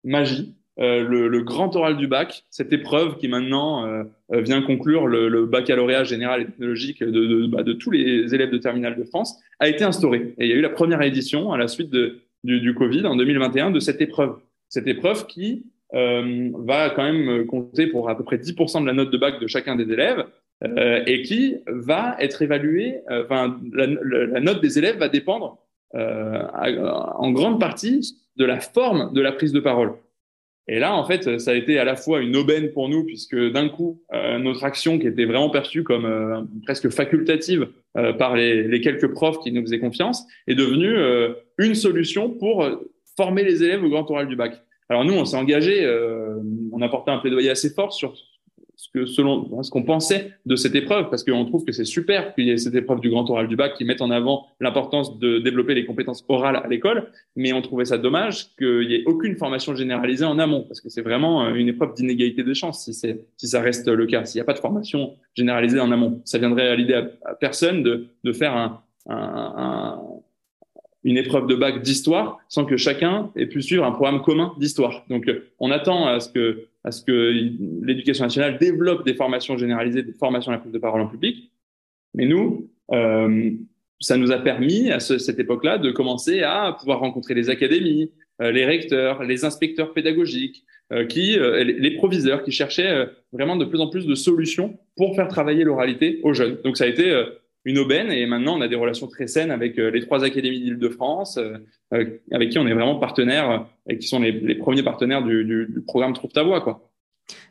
[0.02, 5.06] magie, euh, le, le, grand oral du bac, cette épreuve qui maintenant euh, vient conclure
[5.06, 8.96] le, le, baccalauréat général et technologique de, de, bah, de, tous les élèves de terminale
[8.96, 10.35] de France, a été instauré.
[10.38, 13.06] Et il y a eu la première édition à la suite de, du, du Covid
[13.06, 14.38] en 2021 de cette épreuve.
[14.68, 19.11] Cette épreuve qui va quand même compter pour à peu près 10% de la note
[19.11, 20.24] de bac de chacun des élèves
[20.64, 25.59] euh, et qui va être évaluée, euh, enfin, la, note des élèves va dépendre
[25.94, 29.94] euh, en grande partie de la forme de la prise de parole.
[30.68, 33.37] Et là, en fait, ça a été à la fois une aubaine pour nous, puisque
[33.37, 38.37] d'un coup, euh, notre action, qui était vraiment perçue comme euh, presque facultative euh, par
[38.37, 40.96] les, quelques profs qui nous faisaient confiance, est devenue
[41.59, 42.66] une solution pour
[43.16, 44.62] former les élèves au grand oral du bac.
[44.92, 46.37] Alors nous, on s'est engagé, euh,
[46.70, 48.14] on a porté un plaidoyer assez fort sur
[48.76, 52.35] ce que selon ce qu'on pensait de cette épreuve, parce qu'on trouve que c'est super
[52.35, 55.18] qu'il y ait cette épreuve du grand oral du bac qui mette en avant l'importance
[55.18, 59.05] de développer les compétences orales à l'école, mais on trouvait ça dommage qu'il n'y ait
[59.07, 62.92] aucune formation généralisée en amont, parce que c'est vraiment une épreuve d'inégalité de chance si
[62.92, 64.26] si ça reste le cas.
[64.26, 67.83] S'il n'y a pas de formation généralisée en amont, ça viendrait à l'idée à, personne
[67.83, 70.00] de, de faire un, un, un
[71.05, 75.05] une épreuve de bac d'histoire sans que chacun ait pu suivre un programme commun d'histoire.
[75.09, 77.12] Donc, euh, on attend à ce que, à ce que
[77.85, 81.51] l'éducation nationale développe des formations généralisées, des formations à la prise de parole en public.
[82.15, 83.51] Mais nous, euh,
[84.01, 88.11] ça nous a permis à ce, cette époque-là de commencer à pouvoir rencontrer les académies,
[88.41, 90.65] euh, les recteurs, les inspecteurs pédagogiques,
[91.09, 95.65] qui, les proviseurs qui cherchaient vraiment de plus en plus de solutions pour faire travailler
[95.65, 96.59] l'oralité aux jeunes.
[96.65, 97.25] Donc, ça a été
[97.64, 100.61] une aubaine et maintenant on a des relations très saines avec euh, les trois académies
[100.61, 101.59] d'Île-de-France euh,
[101.94, 106.12] euh, avec qui on est vraiment partenaires et qui sont les, premiers partenaires du, programme
[106.12, 106.90] Trouve ta voix quoi.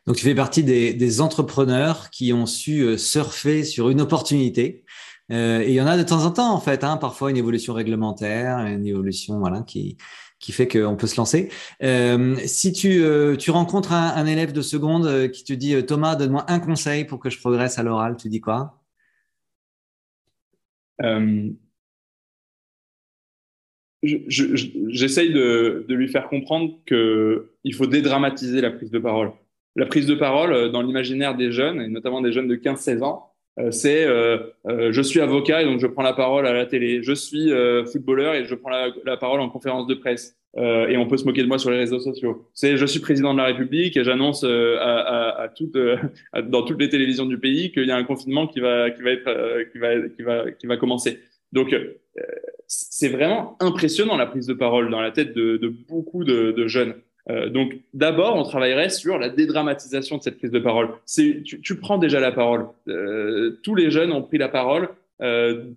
[0.06, 4.84] Donc tu fais partie des, entrepreneurs qui ont su surfer sur une opportunité
[5.30, 7.74] et il y en a de temps en temps en fait, hein, parfois une évolution
[7.74, 9.98] réglementaire, une évolution voilà qui
[10.40, 11.50] qui fait qu'on peut se lancer.
[12.46, 13.04] Si tu,
[13.38, 17.30] tu rencontres un, élève de seconde qui te dit Thomas, donne-moi un conseil pour que
[17.30, 18.81] je progresse à l'oral, tu dis quoi?
[24.04, 29.32] J'essaye de, lui faire comprendre qu'il faut dédramatiser la prise de parole.
[29.76, 33.04] La prise de parole euh, dans l'imaginaire des jeunes, et notamment des jeunes de 15-16
[33.04, 34.38] ans, euh, c'est euh,
[34.68, 37.04] euh, je suis avocat et donc je prends la parole à la télé.
[37.04, 40.38] Je suis euh, footballeur et je prends la, parole en conférence de presse.
[40.58, 42.50] Et on peut se moquer de moi sur les réseaux sociaux.
[42.54, 45.78] C'est je suis président de la République et j'annonce à, à, à, toute,
[46.46, 49.12] dans toutes les télévisions du pays qu'il y a un confinement qui va qui va
[49.12, 51.20] être qui va qui va qui va commencer.
[51.54, 51.74] Donc
[52.68, 56.68] c'est vraiment impressionnant la prise de parole dans la tête de, de beaucoup de, de
[56.68, 56.96] jeunes.
[57.30, 60.90] Euh, donc d'abord, on travaillerait sur la dédramatisation de cette prise de parole.
[61.08, 62.68] Tu, tu prends déjà la parole.
[62.88, 64.88] Euh, tous les jeunes ont pris la parole euh,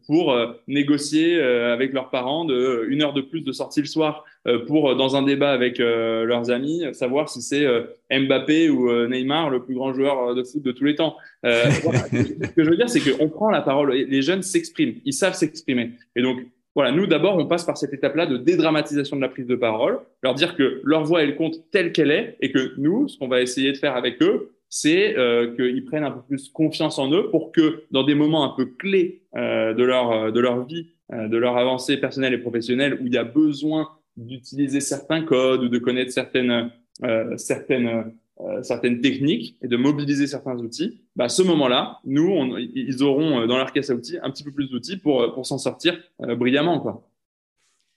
[0.07, 3.87] pour euh, négocier euh, avec leurs parents de une heure de plus de sortie le
[3.87, 4.25] soir
[4.67, 7.67] pour dans un débat avec leurs amis savoir si c'est
[8.11, 11.17] Mbappé ou Neymar le plus grand joueur de foot de tous les temps.
[11.43, 12.01] Voilà.
[12.11, 13.95] Ce que je veux dire, c'est qu'on prend la parole.
[13.95, 16.41] Les jeunes s'expriment, ils savent s'exprimer, et donc
[16.75, 20.01] voilà, nous d'abord, on passe par cette étape-là de dédramatisation de la prise de parole,
[20.23, 23.29] leur dire que leur voix, elle compte telle qu'elle est, et que nous, ce qu'on
[23.29, 27.09] va essayer de faire avec eux, c'est euh, qu'ils prennent un peu plus confiance en
[27.13, 30.89] eux pour que dans des moments un peu clés euh, de, leur, de leur vie,
[31.13, 35.63] euh, de leur avancée personnelle et professionnelle, où il y a besoin d'utiliser certains codes
[35.63, 36.73] ou de connaître certaines,
[37.05, 42.29] euh, certaines euh, certaines techniques et de mobiliser certains outils, bah, à ce moment-là, nous,
[42.59, 45.33] ils auront euh, dans leur caisse à outils un petit peu plus d'outils pour, euh,
[45.33, 46.81] pour s'en sortir brillamment.
[46.81, 47.07] Quoi.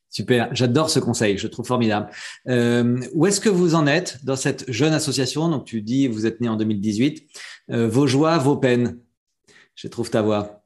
[0.09, 2.09] Super, j'adore ce conseil, je trouve formidable.
[2.47, 5.49] Euh, où est-ce que vous en êtes dans cette jeune association?
[5.49, 7.27] Donc tu dis, vous êtes né en 2018.
[7.71, 8.99] Euh, vos joies, vos peines.
[9.75, 10.63] Je trouve ta voix.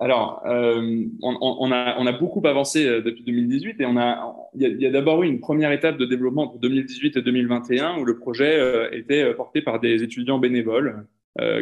[0.00, 5.22] Alors, euh, on, a, beaucoup avancé depuis 2018 et on a, il y a, d'abord
[5.22, 9.62] eu une première étape de développement pour 2018 et 2021 où le projet était porté
[9.62, 11.06] par des étudiants bénévoles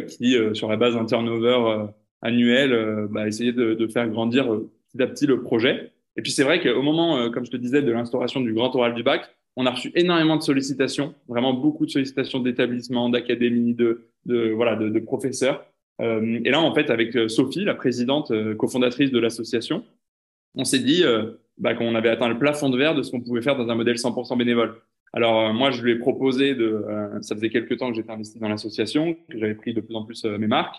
[0.07, 1.85] qui, sur la base d'un turnover
[2.21, 4.47] annuel, bah, essayaient de, faire grandir
[4.91, 5.92] petit à petit le projet.
[6.17, 8.93] Et puis c'est vrai qu'au moment, comme je te disais, de l'instauration du grand oral
[8.93, 14.07] du bac, on a reçu énormément de sollicitations, vraiment beaucoup de sollicitations d'établissements, d'académies, de,
[14.25, 15.65] de, voilà, de, de professeurs.
[16.01, 19.83] Euh, et là, en fait, avec euh, Sophie, la présidente euh, cofondatrice de l'association,
[20.55, 21.03] on s'est dit
[21.57, 23.73] bah, qu'on avait atteint le plafond de verre de ce qu'on pouvait faire dans un
[23.73, 24.75] modèle 100% bénévole.
[25.11, 26.85] Alors moi, je lui ai proposé de,
[27.21, 30.03] ça faisait quelques temps que j'étais investi dans l'association, que j'avais pris de plus en
[30.03, 30.75] plus mes marques.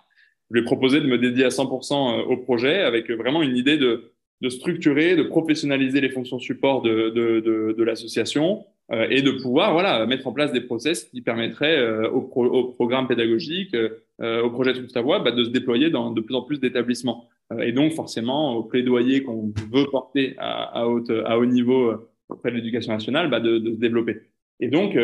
[0.49, 3.79] Je lui ai proposé de me dédier à 100% au projet avec vraiment une idée
[3.79, 9.23] de, de structurer, de professionnaliser les fonctions support de, de, de, de l'association, euh, et
[9.23, 13.75] de pouvoir voilà mettre en place des process qui permettraient euh, au, au, programme pédagogique,
[13.75, 16.61] euh, au projet Trouve ta voix, bah, de se déployer dans de plus en plus
[16.61, 17.27] d'établissements.
[17.63, 21.95] et donc forcément au plaidoyer qu'on veut porter à, à, haute, à haut niveau
[22.29, 24.21] auprès de l'éducation nationale, bah, de, de, se développer.
[24.61, 24.99] Et donc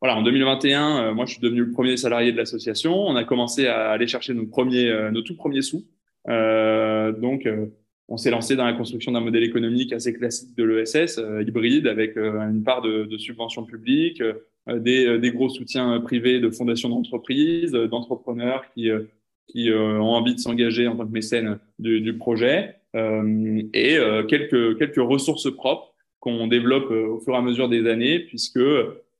[0.00, 2.94] voilà, en 2021, moi je suis devenu le premier salarié de l'association.
[2.94, 5.84] On a commencé à aller chercher nos premiers, nos tout premiers sous.
[6.28, 7.48] donc
[8.08, 11.86] on s'est lancé dans la construction d'un modèle économique assez classique de l'ESS, euh, hybride,
[11.86, 14.22] avec euh, une part de, subventions publiques,
[14.68, 18.90] euh, des, gros soutiens privés de fondations d'entreprises, d'entrepreneurs qui,
[19.46, 25.52] qui ont envie de s'engager en tant que mécène du, projet, et quelques, quelques ressources
[25.54, 28.60] propres qu'on développe au fur et à mesure des années, puisque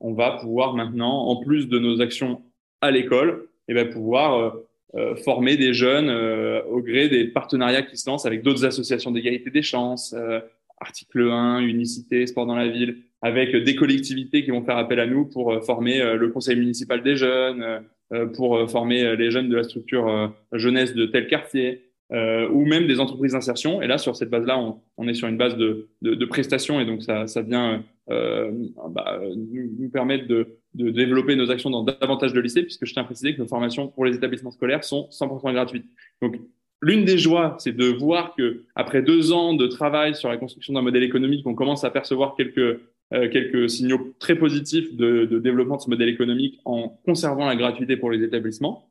[0.00, 2.40] on va pouvoir maintenant, en plus de nos actions
[2.80, 4.54] à l'école, eh ben pouvoir
[5.24, 9.50] former des jeunes euh, au gré des partenariats qui se lancent avec d'autres associations d'égalité
[9.50, 10.40] des chances, euh,
[10.80, 15.06] article 1, unicité, sport dans la ville, avec des collectivités qui vont faire appel à
[15.06, 17.80] nous pour former le conseil municipal des jeunes,
[18.34, 23.00] pour former les jeunes de la structure jeunesse de tel quartier, euh, ou même des
[23.00, 23.80] entreprises d'insertion.
[23.80, 26.78] Et là, sur cette base-là, on, on, est sur une base de, de, de prestations
[26.78, 28.52] et donc ça, ça vient euh,
[28.90, 32.92] bah, nous, nous, permettre de, de, développer nos actions dans davantage de lycées, puisque je
[32.92, 35.86] tiens à préciser que nos formations pour les établissements scolaires sont 100% gratuites.
[36.20, 36.36] Donc,
[36.82, 40.74] l'une des joies, c'est de voir que après deux ans de travail sur la construction
[40.74, 42.80] d'un modèle économique, on commence à percevoir quelques
[43.12, 47.54] euh, quelques signaux très positifs de, de développement de ce modèle économique en conservant la
[47.54, 48.88] gratuité pour les établissements.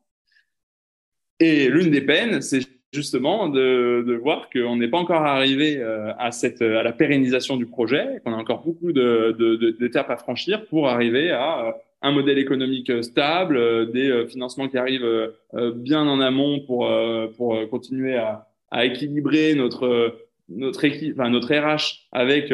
[1.40, 2.60] Et l'une des peines, c'est
[2.94, 7.66] justement de, voir qu'on n'est pas encore arrivé euh, à, cette, à la pérennisation du
[7.66, 12.12] projet, qu'on a encore beaucoup d'étapes de, de, à franchir pour arriver à euh, un
[12.12, 15.32] modèle économique stable, euh, des financements qui arrivent
[15.74, 16.90] bien en amont pour,
[17.36, 20.16] pour continuer à, à équilibrer notre,
[20.48, 22.52] notre, enfin, notre RH avec,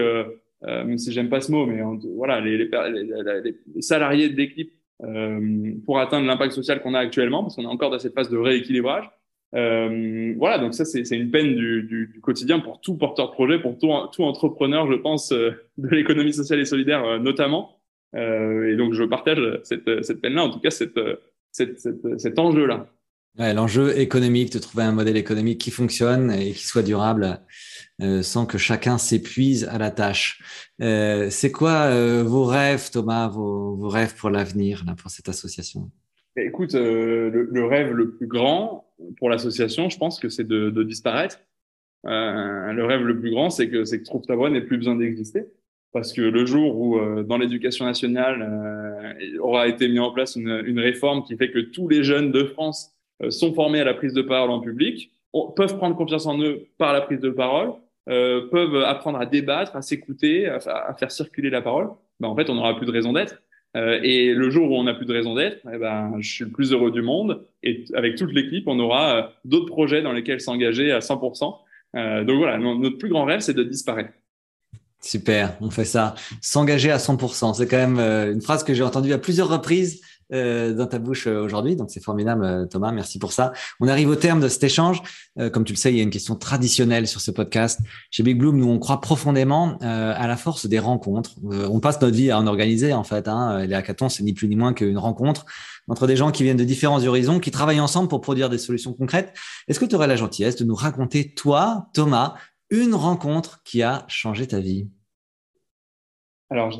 [0.62, 1.80] même si j'aime pas ce mot, mais
[2.16, 2.70] voilà, les, les,
[3.74, 4.72] les, salariés de l'équipe
[5.84, 8.36] pour atteindre l'impact social qu'on a actuellement, parce qu'on est encore dans cette phase de
[8.36, 9.10] rééquilibrage.
[9.54, 13.32] Euh, voilà, donc ça, c'est une peine du, du, du, quotidien pour tout porteur de
[13.32, 17.80] projet, pour tout, tout entrepreneur, je pense, euh, de l'économie sociale et solidaire euh, notamment.
[18.14, 21.00] Euh, et donc, je partage cette, cette peine-là, en tout cas, cette,
[21.52, 21.78] cette,
[22.18, 22.88] cet enjeu-là.
[23.38, 27.40] L'enjeu économique, de trouver un modèle économique qui fonctionne et qui soit durable
[28.02, 30.42] euh, sans que chacun s'épuise à la tâche.
[30.82, 35.90] Euh, c'est quoi euh, vos rêves, Thomas, vos, vos rêves pour l'avenir, pour cette association?
[36.36, 41.40] Écoute, le, rêve le plus grand pour l'association, je pense que c'est de, disparaître.
[42.04, 45.46] le rêve le plus grand, c'est que, c'est que voix n'ait plus besoin d'exister.
[45.92, 51.22] Parce que le jour où, dans l'éducation nationale, aura été mis en place une, réforme
[51.22, 54.22] qui fait que tous les jeunes de France euh, sont formés à la prise de
[54.22, 55.12] parole en public,
[55.56, 57.72] peuvent prendre confiance en eux par la prise de parole,
[58.08, 62.50] euh, peuvent apprendre à débattre, à s'écouter, à, faire circuler la parole, ben, en fait,
[62.50, 63.40] on n'aura plus de raison d'être.
[63.76, 66.44] Euh, et le jour où on n'a plus de raison d'être, eh ben, je suis
[66.44, 67.44] le plus heureux du monde.
[67.62, 71.56] Et avec toute l'équipe, on aura euh, d'autres projets dans lesquels s'engager à 100%.
[71.96, 74.10] Euh, donc voilà, notre plus grand rêve, c'est de disparaître.
[75.00, 76.14] Super, on fait ça.
[76.42, 80.72] S'engager à 100%, c'est quand même une phrase que j'ai entendue à plusieurs reprises euh,
[80.74, 81.76] dans ta bouche euh, aujourd'hui.
[81.76, 82.92] Donc c'est formidable, euh, Thomas.
[82.92, 83.52] Merci pour ça.
[83.80, 85.02] On arrive au terme de cet échange.
[85.52, 87.80] comme tu le sais, il y a une question traditionnelle sur ce podcast.
[88.10, 91.36] Chez Big Bloom, nous on croit profondément à la force des rencontres.
[91.42, 93.26] on passe notre vie à en organiser en fait.
[93.28, 93.64] Hein.
[93.66, 95.46] Les hackathons, c'est ni plus ni moins qu'une rencontre
[95.88, 98.92] entre des gens qui viennent de différents horizons, qui travaillent ensemble pour produire des solutions
[98.92, 99.34] concrètes.
[99.66, 102.34] Est-ce que tu aurais la gentillesse de nous raconter, toi, Thomas,
[102.70, 104.88] une rencontre qui a changé ta vie?
[106.50, 106.78] Alors, je,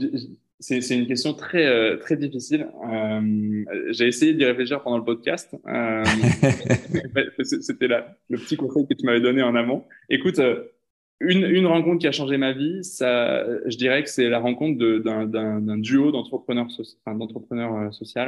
[0.61, 2.69] c'est une question très euh, très difficile.
[2.87, 5.57] Euh, J'ai essayé d'y réfléchir pendant le podcast.
[5.67, 6.05] Euh,
[7.43, 9.85] C'était le petit conseil que tu m'avais donné en amont.
[10.11, 10.65] Écoute, euh,
[11.21, 14.79] une, une rencontre qui a changé ma vie, ça, je dirais que c'est la rencontre
[14.79, 16.69] d'un duo d'entrepreneurs
[17.05, 18.23] enfin, d'entrepreneurs euh, sociaux,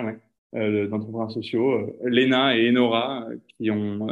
[0.53, 4.09] ouais, d'entrepreneurs sociaux, Lena et Enora, qui ont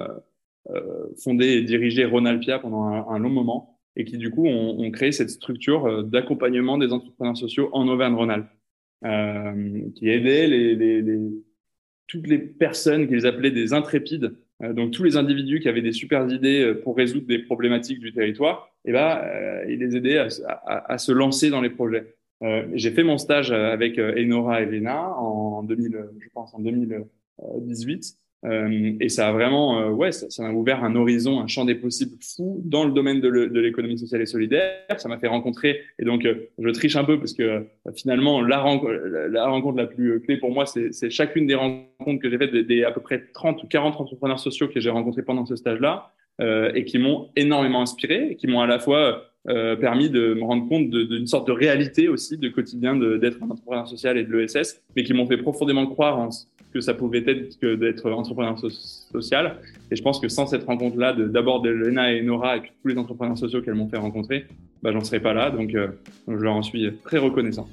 [1.22, 5.30] fondé et dirigé Ronalpia pendant un long moment et qui du coup ont, créé cette
[5.30, 8.50] structure euh, d'accompagnement des entrepreneurs sociaux en Auvergne-Rhône-Alpes,
[9.04, 10.48] euh, qui aidait
[12.06, 15.92] toutes les personnes qu'ils appelaient des intrépides, euh, donc tous les individus qui avaient des
[15.92, 19.22] super idées pour résoudre des problématiques du territoire, et eh ben,
[19.68, 20.18] ils les aidaient
[20.66, 22.14] à, se lancer dans les projets.
[22.72, 28.16] J'ai fait mon stage avec Enora et Lena en 2000, je pense en 2018.
[28.46, 31.74] Euh, et ça a vraiment, euh, ouais, ça, m'a ouvert un horizon, un champ des
[31.74, 34.78] possibles fou dans le domaine de l'économie sociale et solidaire.
[34.96, 38.64] Ça m'a fait rencontrer, et donc euh, je triche un peu parce que finalement la,
[39.28, 42.64] la, rencontre la plus clé pour moi, c'est chacune des rencontres que j'ai faites, des,
[42.64, 46.12] des, à peu près 30 ou 40 entrepreneurs sociaux que j'ai rencontrés pendant ce stage-là,
[46.74, 50.66] et qui m'ont énormément inspiré, et qui m'ont à la fois permis de me rendre
[50.68, 54.82] compte d'une sorte de réalité aussi, de quotidien d'être un entrepreneur social et de l'ESS,
[54.96, 56.30] mais qui m'ont fait profondément croire en,
[56.72, 59.56] que ça pouvait être que d'être entrepreneur social.
[59.90, 62.88] Et je pense que sans cette rencontre-là, d'abord de, Lena et Nora et puis tous
[62.88, 64.46] les entrepreneurs sociaux qu'elles m'ont fait rencontrer,
[64.82, 65.50] bah, j'en serais pas là.
[65.50, 65.88] Donc, euh,
[66.28, 67.68] je leur en suis très reconnaissant.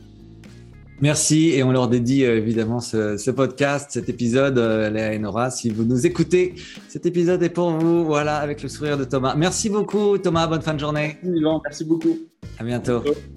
[1.00, 5.20] Merci et on leur dédie euh, évidemment ce, ce, podcast, cet épisode, euh, Léa et
[5.20, 5.52] Nora.
[5.52, 6.56] Si vous nous écoutez,
[6.88, 8.04] cet épisode est pour vous.
[8.04, 9.36] Voilà, avec le sourire de Thomas.
[9.36, 10.48] Merci beaucoup, Thomas.
[10.48, 11.18] Bonne fin de journée.
[11.22, 12.18] Merci, Merci beaucoup.
[12.60, 12.98] À bientôt.
[12.98, 13.37] À bientôt.